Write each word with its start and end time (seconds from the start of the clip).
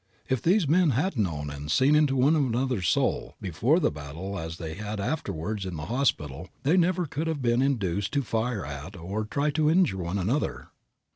If 0.27 0.41
these 0.41 0.67
men 0.67 0.89
had 0.97 1.15
known 1.15 1.51
and 1.51 1.69
seen 1.69 1.95
into 1.95 2.15
one 2.15 2.35
another's 2.35 2.87
soul 2.89 3.35
before 3.39 3.79
the 3.79 3.91
battle 3.91 4.39
as 4.39 4.57
they 4.57 4.73
had 4.73 4.99
afterwards 4.99 5.63
in 5.63 5.75
the 5.75 5.85
hospital 5.85 6.49
they 6.63 6.75
never 6.75 7.05
could 7.05 7.27
have 7.27 7.43
been 7.43 7.61
induced 7.61 8.11
to 8.13 8.23
fire 8.23 8.65
at 8.65 8.95
or 8.97 9.25
to 9.25 9.29
try 9.29 9.51
to 9.51 9.69
injure 9.69 9.97
one 9.97 10.17
another. 10.17 10.69